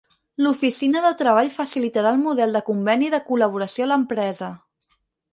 L'Oficina 0.43 1.01
de 1.01 1.09
Treball 1.17 1.51
facilitarà 1.57 2.13
el 2.17 2.17
model 2.21 2.57
de 2.57 2.61
conveni 2.69 3.11
de 3.15 3.19
col·laboració 3.27 3.85
a 3.85 3.91
l'empresa. 3.91 4.49